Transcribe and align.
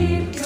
keep 0.00 0.39